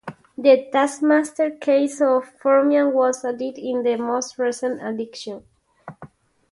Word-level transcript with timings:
The 0.35 0.67
Taskmaster 0.71 1.51
caste 1.51 2.01
of 2.01 2.33
Formian 2.41 2.91
was 2.91 3.23
added 3.23 3.59
in 3.59 3.83
the 3.83 3.97
most 3.97 4.39
recent 4.39 4.81
addition. 4.81 5.43